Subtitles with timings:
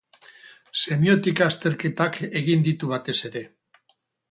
[0.83, 3.47] Semiotika azterketak egin ditu batez ere.